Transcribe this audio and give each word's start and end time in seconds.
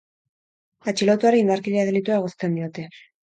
Atxilotuari 0.91 1.43
indarkeria 1.45 1.85
delitua 1.91 2.17
egozten 2.21 2.57
diote. 2.61 2.89